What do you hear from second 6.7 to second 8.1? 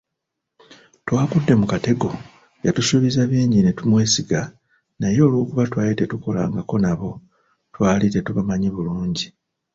nabo, twali